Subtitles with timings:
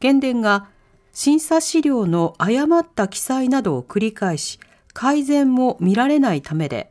[0.00, 0.68] 原電が
[1.12, 4.58] 審査資料の誤った記載などを繰り返し
[4.94, 6.90] 改善も見られないためで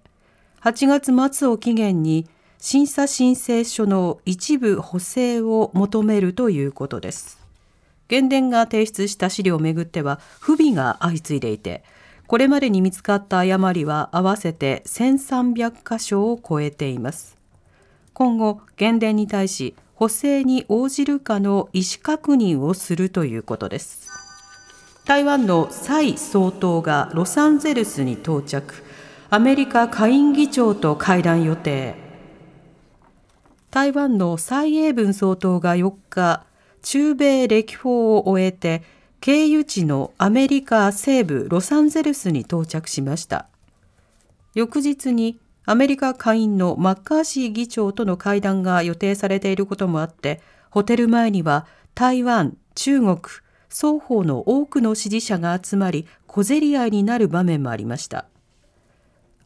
[0.68, 2.28] 8月末を期限に
[2.60, 7.40] 審査申請書の一部補正を求めるということです。
[8.10, 11.86] 原電が提出した資料をめぐっては不備が相次いでいて
[12.28, 17.38] これまでに見つかった誤りは合わせて1300箇所を超えています。
[18.14, 24.10] 今後原電に対し補正に応じるかの意思確認をするということです。
[25.06, 28.86] 台湾の蔡総統がロサンゼルスに到着。
[29.30, 31.96] アメリカ下院議長と会談予定。
[33.72, 36.46] 台湾の蔡英文総統が4日
[36.82, 38.84] 中米歴訪を終えて
[39.20, 43.48] 経由地のアメリカ西部ロサンゼルスに到着しました。
[44.54, 50.40] 翌日にアメリカ下院のマッカーシー議長との会談が予定されていることもあって
[50.70, 53.18] ホテル前には台湾中国
[53.68, 58.28] 双方の多くの支持者が集まり小競り合いになる場面もありました。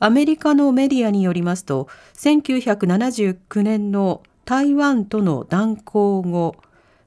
[0.04, 6.56] アメリカのメディアによりますと1979年の台湾との断交後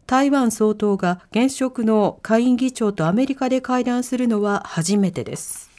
[0.07, 5.71] 台湾総統が現職の下院議長とアメリカで会談するのは初めてです。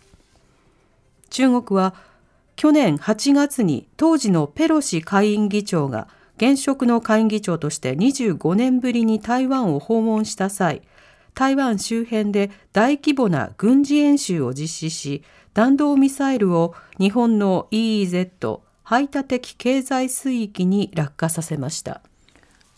[1.30, 1.94] 中国は
[2.58, 10.82] 去年8月に当時のペロシ下院議長が現職の下院議長として25年ぶりに台湾を訪問した際
[11.34, 15.24] 台湾周辺で大規模な軍事演習を実施し
[15.56, 22.02] 弾道ミサイルを日本の EEZ 排他的経済水域に落下させました。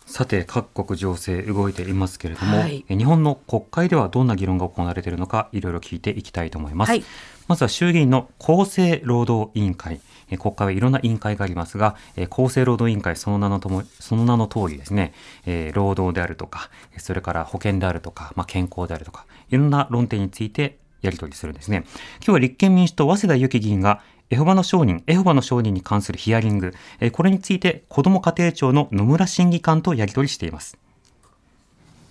[0.06, 2.86] さて各国情勢動いていますけれども、はい。
[2.88, 7.04] 日本の国会ではどんな議論が行われているのかいろいろ聞いていきたいと思います、はい。
[7.48, 10.00] まずは衆議院の厚生労働委員会。
[10.30, 15.16] えー国会はいろんな委員会がありますが、えー厚生労働委員会その名のともその名の通りですね、
[15.48, 21.84] えー労働であるとかそれから保険であるとか、まあ、健康であるとかいろんな論点についてやり取りするんですね
[22.18, 26.74] 今日は立憲民主党早稲田由紀議員がエホバの証人、エホバの証人に関するヒアリング、
[27.14, 30.78] これについて子ども家庭庁の野村審議官とやり取りしています。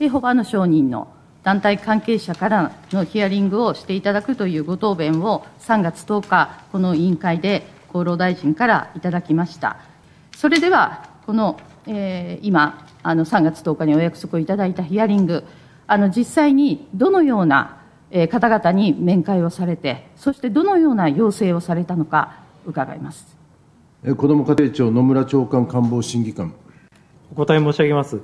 [0.01, 1.09] エホバの証人の
[1.43, 9.77] 団体関係者からのヒアリングをしていただくというご答弁を3月10日、この委員会で厚労大臣からいただきました。
[10.35, 15.45] それでは、この、えー今、あの3月10日にお約束をいただいたヒアリング、
[15.87, 17.76] あの実際にどのような
[18.11, 23.37] えー方々に面会をされて、そしてどのような要請をされたのか伺います。
[24.05, 26.55] えー子ども家庭庁野村長官官房審議官。
[27.33, 28.21] お答え申し上げます。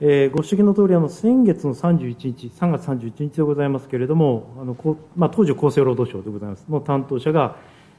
[0.00, 7.56] えーご指摘の通り、あの、先月の31日、3月31日でございますけれども、あの、こうまあ、当時厚生労働省でございます、の担当者が、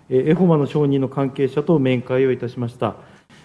[0.10, 2.96] えーエホバの承認の関係者と面会をいたしました。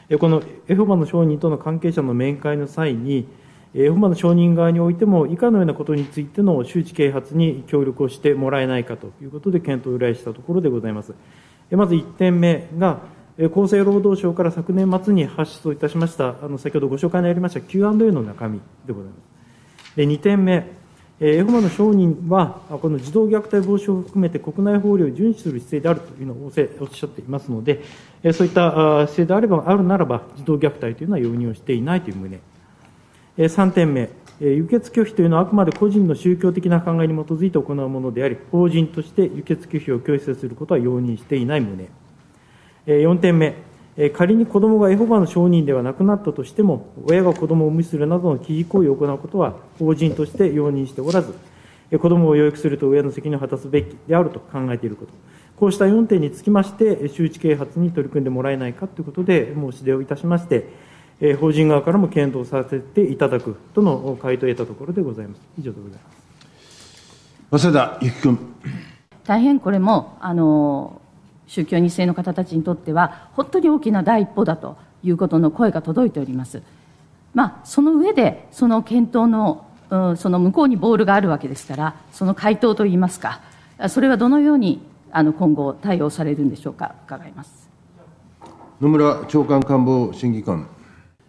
[0.09, 3.29] えーこのエホバの承認との関係者の面会の際に、
[3.75, 11.15] えーエホバの承認側においても、以下のようなことについての周知啓発に協力をしてもらえないかということで検討を依頼したところでございます。
[11.71, 12.99] えーまず1点目が、
[13.39, 19.15] えー厚生労働省から昨年末に発出をいたしました、あの先ほどご紹介にありました Q&A の中身でございま
[19.87, 19.97] す。
[19.97, 20.67] で2点目、
[21.21, 27.83] えーエホバの承認は、この児童虐待防止を含めて国内法令を遵守する姿勢であるというのをおせおっしゃっていますので、
[28.25, 32.41] えーそういったあ姿勢であれば、あるならば、児童虐待というのは容認をしていないという旨。
[33.39, 34.11] 3点目、
[34.41, 41.89] 輸血拒否というのはあくまで個人の宗教的な考えに基づいて行うものであり、法人として輸血拒否を強制することは容認していない旨。
[42.87, 43.55] 4点目、
[44.15, 51.35] 仮に子どもがエホバの証人ではなくなったとしても、親が子どもを無視するなどの危機行為を行うことは、法人として容認しておらず、
[51.99, 55.13] 子どもを養育すると親の責任を果たすべきであると考えていること、
[55.57, 60.69] こうした4点につきまして、周知啓発に取り組んでもらえないかということで、申し出をいたしまして、
[61.39, 65.41] 法人側からも検討させていただくとの回答を得たところでございます。
[65.59, 65.99] 以上でござい
[67.51, 67.63] ます。
[67.63, 68.39] 早稲田由紀君。
[69.25, 71.01] 大変これもあの
[71.47, 76.63] 宗教2世の方たちにとっては本当に大きな第一歩だということの声が届いております。
[77.35, 83.41] まあ、その上でその検討の、うんその向こうにボールがあるわけですからその回答といいますか
[83.89, 84.81] それはどのように
[85.11, 87.69] あの今後対応されるんでしょうか伺います。
[88.81, 90.67] 野村長官官房審議官。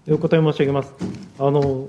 [0.09, 0.93] お答え申し上げます。
[1.39, 1.87] あの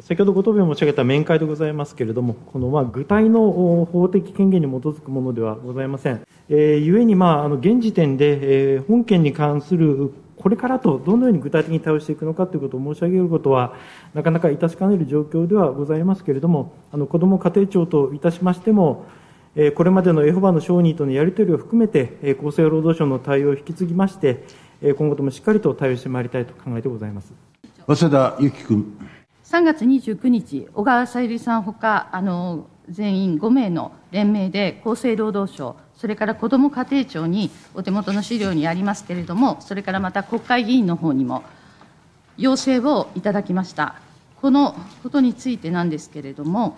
[0.00, 6.22] 先ほどご答弁申し上げた面会でございますけれども、このまあ具体の法的権限に基づくものではございません。
[6.48, 13.74] えー、ゆえに、まあ、あの現時点で、えー本件に関するこれからとどのように具体的に対応していくのかということを申し上げることは、
[14.14, 19.04] なかなか致しかねる状況ではございますけれども、あの子ども家庭庁といたしましても、
[19.54, 24.44] えーこれまでのエホバの商人とのやり取りを含めて、えー厚生労働省の対応を引き継ぎまして、
[24.80, 27.49] えー今後ともしっかりと対応してまいりたいと考えてございます。
[27.90, 28.98] 早稲田由紀君。
[29.42, 41.42] 3月29日、小川さゆりさんほか、あの全員5名の連名で厚生労働省、それから子ども家庭庁にお手元の資料にありますけれども、それからまた国会議員の方にも
[42.36, 43.96] 要請をいただきました。
[44.40, 46.76] このことについてなんですけれども、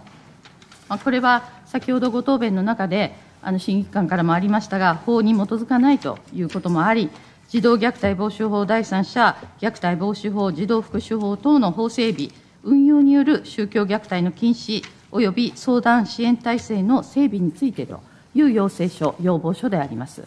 [0.88, 7.11] まあこれは先ほどご答弁の中で、あの審議官からもありましたが、法に基づかないということもあり、
[7.52, 12.31] 児童虐待防止法第三者虐待防止法、児童福祉法等の法整備、
[12.62, 18.00] 運用による宗教虐待の禁止及び相談支援体制の整備についてと
[18.34, 20.25] いう要請書、要望書であります。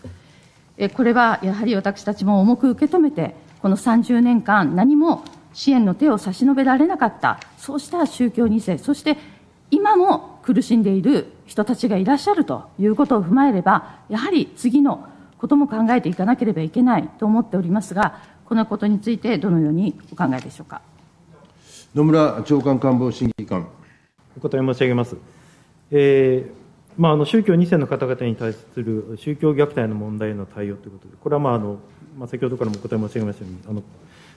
[0.93, 9.17] これはやはり私たちも重く受け止めて、この30年間、何も支援の手を差し伸べられなかった、そうした宗教2世、そして
[9.71, 15.07] 今も苦しんでいる人たちがいらっしゃるということを踏まえれば、やはり次の
[15.45, 20.81] ことも考えていかなければいけないと思っておりますが、このことについてどのようにお考えでしょうか？
[21.93, 23.67] 野村長官官房審議官。
[24.35, 25.15] お答え申し上げます。
[25.91, 26.65] えー
[26.97, 31.77] まあ、あの宗教2世の方々に対する宗教虐待の問題への対応ということで、これは、まああの
[32.17, 33.83] まあ、先ほどからもお答え申し上げましたように、あの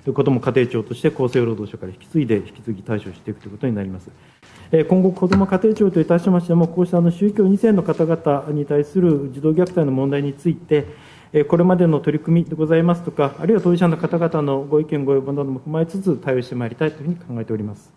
[0.04, 4.10] ということも家庭庁として厚生労働省から引き継いで、引き継ぎ対処していくということになります。
[4.88, 10.86] 今後、子ども家庭庁といたしましても、こうした宗教2世の方々に対する児童虐待の問題について、
[11.48, 17.92] これまでの取り組みでございますとか、あるいは当事者の方々のご意見、ご要望なども踏まえつつ、対応してまいりたいというふうに考えております。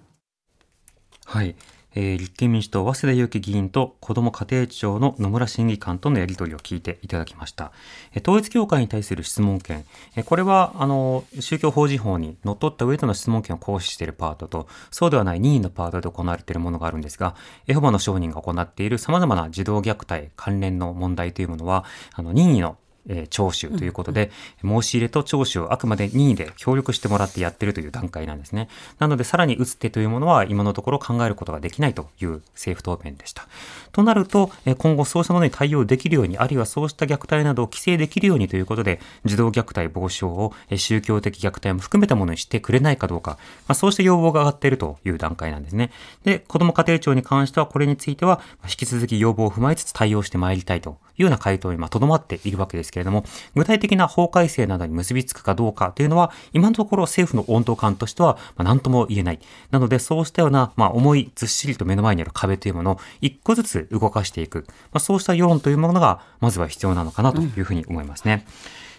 [1.26, 1.56] はい。
[1.94, 7.72] えー立憲民主党、早稲田祐樹議員と子ども家庭庁の野村審議官とのやり取りを聞いていただきました。
[8.14, 9.84] えー統一教会に対する質問権。
[10.16, 17.36] えーこれは、あの、宗教法人法にのっとった上での質問権を行使しているパートと、そうではない任意のパートで行われているものがあるんですが、
[17.68, 22.78] エホバの証人が行っている様々な児童虐待関連の問題というものは、あの、任意の
[23.08, 24.32] えー聴取ということで、
[24.62, 28.68] 申し入れと聴取をあくまで任意で協力してもらってやってるという段階なんですね。
[29.00, 33.48] なので、さらに打つ手というものは今のところ考えることができないという政府答弁でした。
[33.92, 43.32] となると、えー今後そうしたものに対応できるように、あるいはそうした虐待などを規制できるようにということで、児童虐待防止法をえー宗教的虐待も含めたものにしてくれないかどうか、
[43.68, 45.92] まあ、そうした要望が上がっているという段階なんですね。
[46.24, 59.40] で、子ども家庭庁に関してはこれについては、まあ引き続き要望を踏まえつつ対応してまいりたいというような回答にまあとどまっているわけですけれども、具体的な法改正などに結びつくかどうかというのは、今のところ政府の温度感としては、ま、何とも言えない。
[59.72, 64.66] なので、そうしたような、まあ、重い、ずっしりと目の前にある壁というものを一個ずつ動かしていく。
[64.68, 68.46] まあ、そうした世論というものが、まずは必要なのかなというふうに思いますね。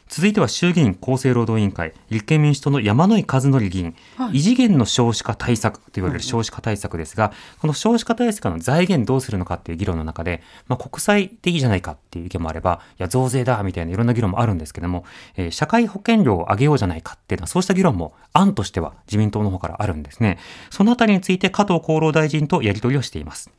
[0.09, 3.95] 続いては衆議院厚生労働委員会、立憲民主党の山井和則議員、
[4.33, 15.05] 異次元の少子化対策と言われる少子化対策ですが、この少子化対策の財源どうするのかっていう議論の中で、まあ、国債でいいじゃないかっていう意見もあれば、いや、増税だみたいないろんな議論もあるんですけども、
[15.37, 20.39] えー社会保険料を上げようじゃないかっていうのは、そうした議論も案としては自民党の方からあるんですね。
[20.71, 23.51] そのあたりについて加藤厚労大臣とやり取りをしています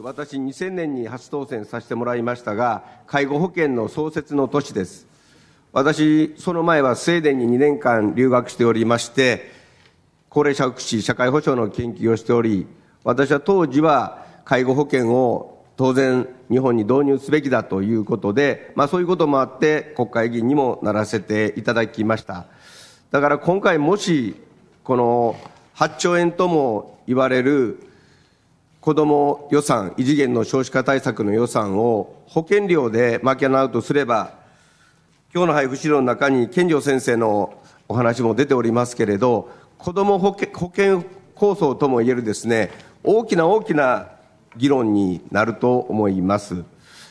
[0.00, 5.11] 私、2000年に初当選させてもらいましたが、介護保険の創設の年です。
[5.72, 9.50] 私、その前はスウェーデンに2年間留学しておりまして、
[10.28, 12.66] 高齢者福祉、社会保障の研究をしており、
[13.04, 22.44] 私は当時は介護保険を当然日本に導入すべきだということで、まあそういうこともあって国会議員にもならせていただきました。
[23.10, 24.36] だから今回もし、
[24.84, 25.36] この
[25.76, 27.82] 8兆円とも言われる
[28.82, 34.41] 子ども予算、異次元の少子化対策の予算を保険料で賄うとすれば、
[35.34, 37.54] 今日の配布資料の中に健常先生の
[37.88, 39.48] お話も出ておりますけれど、
[39.78, 42.70] 子ども保険構想ともいえるですね、
[43.02, 44.08] 大きな大きな
[44.58, 46.64] 議論になると思います。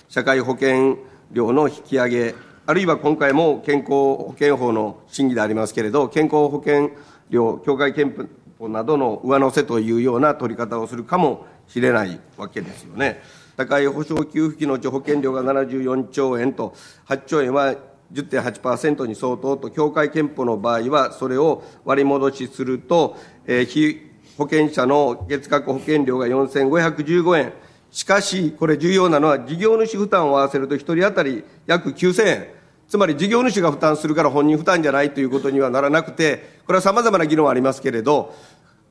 [0.07, 0.99] 社会保険
[1.31, 2.35] 料の引き上げ、
[2.67, 6.91] あるいは今回も健康保険法の審議でありますけれど、健康保険
[7.31, 13.19] 料、協会憲法などの上乗せというような取り方をするかもしれないわけですよね。
[13.57, 16.75] 社会保障給付費のうち保険料が74兆円と、
[17.07, 17.75] 8兆円は
[18.13, 27.53] 10.8%に相当と、協会憲法の場合は、それを割り戻しすると、えー、被保険者の月額保険料が4515円。
[27.91, 32.47] しかし、これ重要なのは、事業主負担を合わせると1人当たり約9000円。
[32.87, 38.33] つまり事業主が負担するから本人負担じゃないということにはならなくて、これは様々な議論ありますけれど、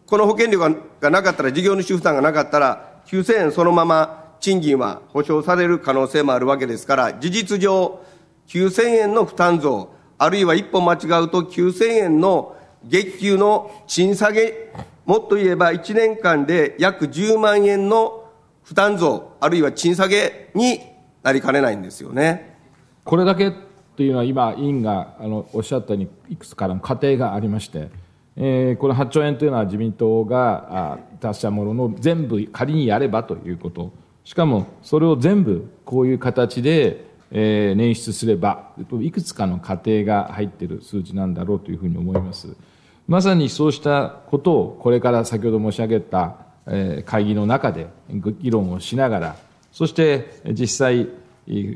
[0.07, 8.00] この保険料がなかったら、事業主負担がなかったら、9000円そのまま賃金は保証される可能性もあるわけですから、事実上、
[8.50, 14.73] 9000円の負担増、あるいは一歩間違うと9000円の月給の賃下げ、
[15.07, 18.28] もっと言えば1年間で約10万円の
[18.64, 20.80] 負担増、あるいは賃下げに
[21.23, 22.59] なりかねないんですよね。
[23.04, 23.52] これだけ
[23.97, 27.88] というのは今、委員があのおっしゃったように、いくつかの過程がありまして、
[28.35, 33.92] えー、この8兆円というのは自民党が出したものの全部仮にやればということ、
[34.25, 42.57] しかもそれを全部こういう形でえー、捻出すれば、いくつかの過程が入っている数字なんだろうというふうに思います。
[43.07, 47.89] まさにそうしたことを、これから先ほど申し上げた、えー、会議の中で
[48.41, 49.37] 議論をしながら、
[49.73, 51.09] そして実際、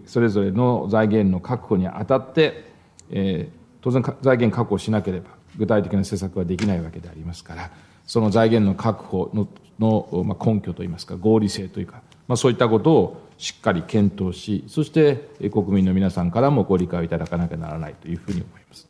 [0.06, 2.72] それぞれの財源の確保にあたって、
[3.10, 7.70] えー、当然財源確保しなければ、具体的な施策はできないわけでありますから、
[8.06, 18.88] その財源の確保のの、まあ、根拠といいますか、合理性というか、まあ、そういったことをしっかり検討し、そして国民の皆さんからもご理解をいただかなきゃならないというふうに思います。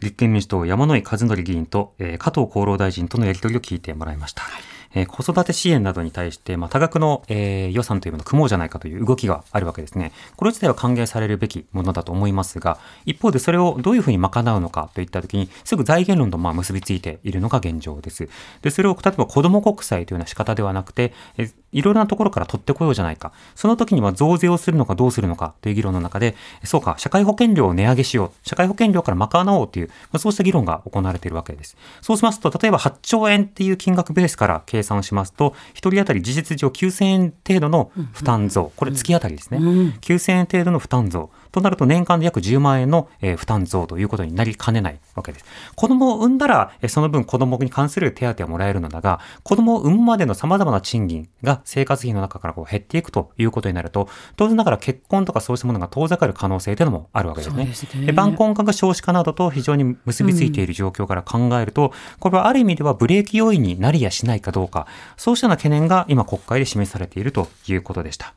[0.00, 4.42] 立憲民主党山井和則議員と、えー、加藤厚労大臣とのやり取りを聞いてもらいました。
[4.42, 4.62] はい
[4.94, 10.12] えー、子育て支援などに対して、まあ、多額の、えー、予算というものを組もうじゃないかという動きがあるわけですね。
[10.36, 18.28] これ自体は歓迎されるべきものだと思いますが、一方でそれをどういうふうに賄うのかといったときに、すぐ財源論とまあ結びついているのが現状です。
[18.62, 23.32] で、それを例えば子ども国債というような仕方ではなくて、えー、いろいろなところから取ってこようじゃないか。
[23.54, 26.34] その時には増税をするのかどうするのかという議論の中で、
[26.64, 28.48] そうか、社会保険料を値上げしよう。
[28.48, 31.76] 社会保険料から賄おうという、まあ、そうした議論が行われているわけです。
[32.00, 38.72] そうしますと、例えば8兆円っていう金額ベースから計算しますと、1人当たり事実上9000円程度の負担増。
[38.76, 39.58] これ月当たりですね。
[39.58, 41.30] 9000円程度の負担増。
[41.52, 45.44] となると年間で約10万円の、えー、負担増ということになりかねないわけです。
[45.74, 58.06] 子供を産んだら、えー、その分子供に関する手当はもらえるのだが、子供を産むまでの様々な賃金が生活費の中からこう減っていくということになると、当然ながら結婚とかそうしたものが遠ざかる可能性というのもあるわけですね。
[58.06, 64.86] ね晩婚化が少子化などと非常に結びついている状況から考えると、うん、これはある意味ではブレーキ要因になりやしないかどうか、
[65.16, 68.34] そうしたような懸念が今国会で示されているということでした。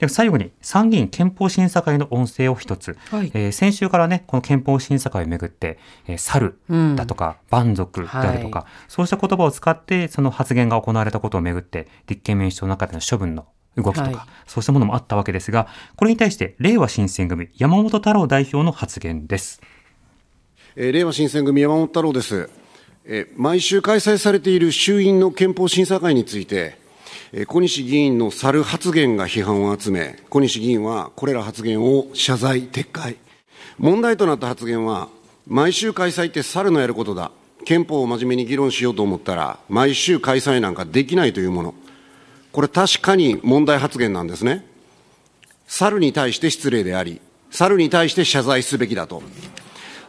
[0.00, 6.58] で最後に参議院憲法審査会の音声を一つ、はい、えー、先週からねこの憲法審査会をめぐって、えー、猿
[6.96, 14.16] だとか、蛮、うん、族であるとか、はい、そうした言葉を使ってその発言が行われたことをめぐって立憲民主党の中での処分の動きとか、はい、
[14.46, 19.60] そうしたものもあったわけですがこれに対して令和新選組山本太郎代表の発言です、
[20.76, 22.48] えー、令和新選組山本太郎です、
[23.04, 26.79] えー、毎週開催されている衆院の憲法審査会について
[27.46, 33.18] 小西議員の猿発言が批判を集め、小西議員はこれら発言を謝罪、撤回。
[33.78, 35.08] 問題となった発言は、
[35.46, 37.30] 毎週開催って猿のやることだ。
[37.64, 41.74] 憲法を真面目に議論しようと思ったら、毎週開催なんかできないというもの。
[42.50, 44.66] これ確かに問題発言なんですね。
[45.68, 47.20] 猿に対して失礼であり、
[47.52, 49.22] 猿に対して謝罪すべきだと。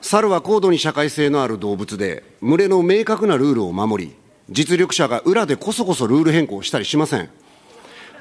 [0.02, 4.21] 猿は高度に社会性のある動物で、群れの明確なルールを守り、
[4.52, 7.30] 実力者が裏でこそこそルール変更したりしません。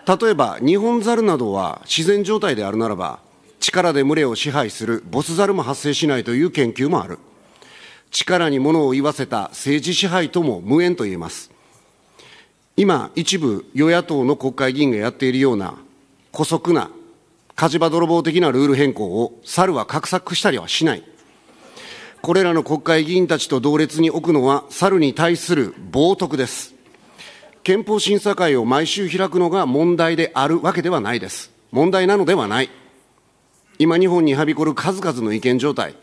[0.06, 3.18] 例えば、日本ザルなどは自然状態であるならば、
[3.58, 7.18] 力で群れを支配するボスザルも発生しないという研究もある。
[8.10, 11.50] 力に物を言わせた政治支配とも無縁と言えます。
[12.76, 15.74] 今、一部与野党の国会議員がやっているような、
[16.32, 16.90] 姑息な
[17.60, 21.04] 火事場泥棒的なルール変更を猿は画策したりはしない。
[22.22, 26.74] これらの国会議員たちと同列に置くのは猿に対する冒涜です。
[27.62, 31.50] 憲法審査会を毎週開くのが問題であるわけではないです。
[31.70, 32.70] 問題なのではない。
[33.78, 35.94] 今日本にはびこる数々の違憲状態、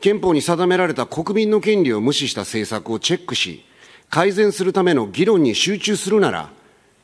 [0.00, 3.64] 憲法に定められた国民の権利を無視した政策をチェックし、
[4.08, 6.50] 改善するための議論に集中するなら、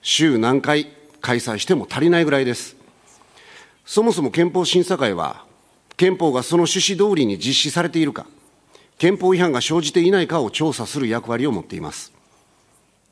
[0.01, 2.77] 週何回開催しても足りないぐらいです。
[3.85, 5.45] そもそも憲法審査会は、
[5.99, 8.27] 憲法がその趣旨通りに実施されているか、
[8.99, 12.13] 憲法違反が生じていないかを調査する役割を持っています。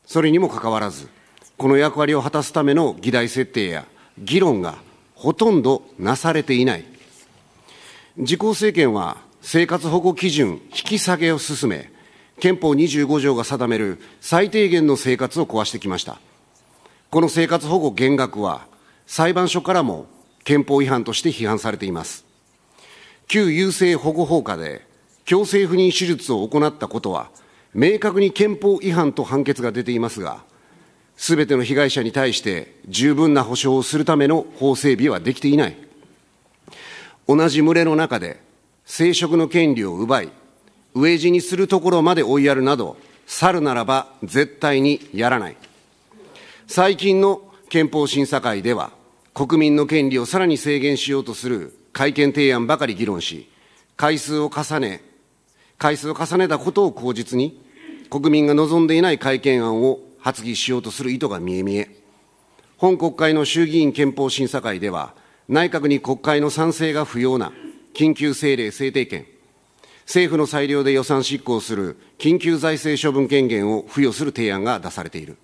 [0.05, 1.09] それにもかかわらず、
[1.57, 3.85] この役割を果たすための議題設定や
[4.17, 4.75] 議論が
[5.13, 6.85] ほとんどなされていない。
[8.17, 11.91] 自公政権は生活保護基準引き下げを進め、
[12.39, 16.19] 憲法25条が定める最低限の生活を壊してきました。
[17.11, 18.65] この生活保護減額は
[19.05, 20.07] 裁判所からも
[20.43, 22.25] 憲法違反として批判されています。
[23.27, 24.85] 旧優生保護法下で
[25.25, 27.29] 強制不妊手術を行ったことは、
[27.73, 30.43] 明確に憲法違反と判決が出ていますが、
[31.17, 35.77] すべての被害者に対して十分な保障をするための法整備はできていない。
[37.27, 38.39] 同じ群れの中で
[38.85, 40.29] 生殖の権利を奪い、
[40.95, 45.57] 飢え死にするところまで追いやるなど、去るならば絶対にやらない。
[46.67, 48.91] 最近の憲法審査会では、
[49.33, 53.49] 国民の権利をさらに制限しようとする改憲提案ばかり議論し、
[53.97, 55.01] 回数を重ね、
[55.77, 57.61] 回数を重ねたことを口実に、
[58.09, 61.89] 国民が望んでいない改憲案を発議しようとする意図が見え見え、
[62.77, 65.13] 本国会の衆議院憲法審査会では、
[65.47, 67.51] 内閣に国会の賛成が不要な
[67.93, 69.25] 緊急政令制定権、
[70.05, 75.37] 政府の裁量で予算執行する緊急財政処分権限を付与する提案が出されている。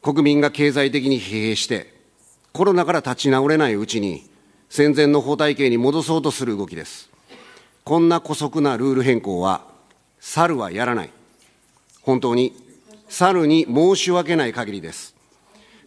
[0.00, 1.92] 国民が経済的に疲弊して、
[2.52, 4.28] コロナから立ち直れないうちに、
[4.68, 7.07] 戦前の法体系に戻そうとする動きです。
[7.88, 9.62] こんな姑息なルール変更は、
[10.20, 11.10] 猿はやらない。
[12.02, 12.52] 本当に、
[13.08, 15.14] 猿に申し訳ない限りです。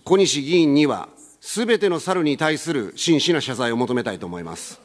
[0.03, 1.09] 小西議員には、
[1.41, 4.80] すべての猿に対する真摯な謝罪を求めたいと思います。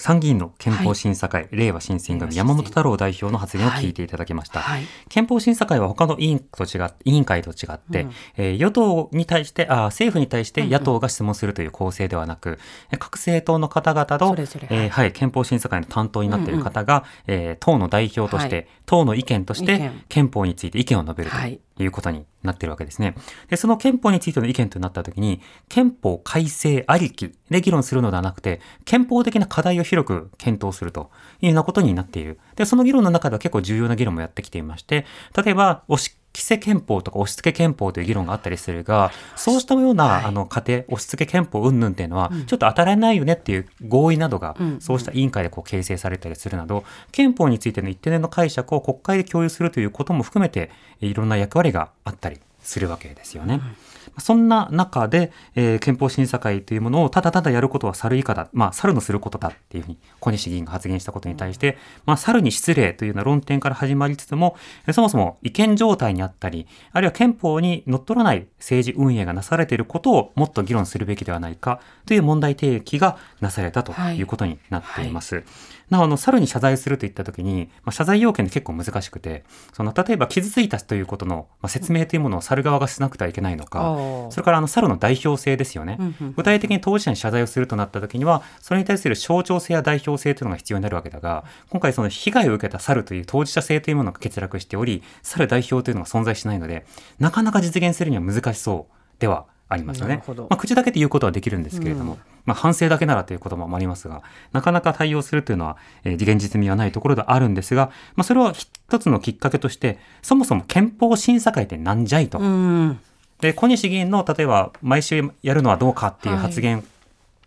[0.00, 4.60] 参議院の憲法審査会、はい、令和新選組山本太郎代表の発言を聞いていただきました。
[4.60, 14.34] はい、憲法審査会は他の委員と違っ委員会と違って、うん、えー、与党に対してあ、政府に対して野党が質問するという構成ではなく、うんうん、各政党の方々と、
[14.70, 21.36] えー、はい、憲法審査会の担当になっている方が、うんうん、えー、党の代表として、はい、党の意見として、憲法について意見を述べると
[21.82, 23.14] いうことになってるわけですね。
[23.48, 32.38] で、その憲法についての意見となったときに、憲法改正ありきで議論するのではなくて、憲法的な課題を広く検討するというようなことになっている。
[32.56, 53.54] で、その議論の中では結構重要な議論もやってきていまして、例えば、おし規制憲法とか押し付け憲法という議論があったりするが、そうしたような、はい、あの、過程、押し付け憲法云々っていうのは、ちょっと当たらないよねっていう合意などが、そうした委員会でこう形成されたりするなど、憲法についての一定の解釈を国会で共有するということも含めて、いろんな役割があったりするわけですよね。
[53.54, 53.76] うん
[54.18, 64.56] そんな中で、えー、憲法審査会というものをただただやることは猿以下だ、まあ、猿のすることだっていうふうに小西議員が発言したことに対して、まあ、猿に失礼というような論点から始まりつつも、
[64.92, 75.36] そもそも違憲状態にあったり、あるいは憲法にのっとらない政治運営がなされていることをもっと議論するべきではないかという問題提起がなされたということになっています。
[75.36, 83.96] はいはいなお、あの、猿に謝罪するといったときに、まあ、謝罪要件って結構難しくて、その、例えば傷ついたということの、まあ、説明というものを猿側がしなくてはいけないのか、
[84.30, 85.98] それからあの、猿の代表性ですよね。
[86.36, 96.86] 具体的に当事者に謝罪をするとなったときには、それに対する象徴性や代表性というのが必要になるわけだが、今回その被害を受けた猿という当事者性というものが欠落しており、猿代表というのが存在しないので、
[97.18, 100.22] なかなか実現するには難しそうではありますよね。
[100.26, 112.38] まあ、口だけで言うことはできるんですけれども、うん、まあ、反省だけならということもありますが、なかなか対応するというのは、えー、現実味はないところであるんですが、まあ、それは一つのきっかけとして、そもそも憲法審査会ってなんじゃいと。
[112.38, 112.98] うん、
[113.40, 116.84] で、小西議員の、例えば、毎週やるのはどうかっていう発言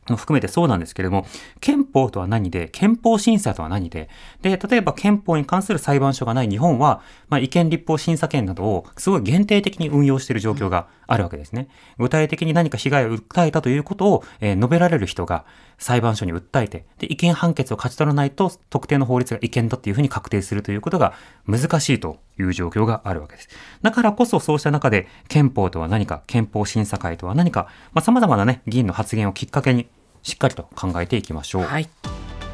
[0.10, 1.26] も含めてそうなんですけれども、
[1.60, 4.10] 憲法とは何で、憲法審査とは何で、
[4.42, 11.68] で、例えば憲法に関する裁判所がない日本は、まあ、違憲立法審査権などをすごい限定的に運用している状況があるわけですね。
[11.98, 15.46] 具体的に何か被害を訴えたということを、えー、述べられる人が
[15.78, 21.14] 裁判所に訴えて、で、違憲判決を勝ち取らないと、特定の法律が違憲だっていうふうに確定するということが
[21.46, 23.50] 難しいという状況があるわけです。
[23.82, 29.88] だからこそそうした中で、憲法とは何か、憲法審査会とは何か、まあ、様々なね、議員の発言をきっかけに、
[30.24, 31.64] しっかりと考えていきましょう。
[31.64, 31.88] はい。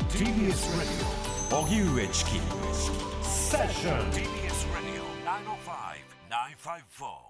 [0.10, 2.32] TBS ラディオ荻上チキ
[3.24, 5.06] セッション TBS ラディオ
[7.00, 7.29] 905-954